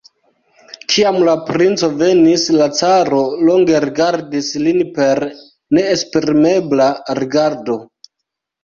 Kiam 0.93 1.17
la 1.27 1.35
princo 1.49 1.89
venis, 1.99 2.47
la 2.61 2.69
caro 2.79 3.19
longe 3.51 3.83
rigardis 3.87 4.51
lin 4.65 4.81
per 4.99 5.25
neesprimebla 5.79 6.91
rigardo. 7.23 7.83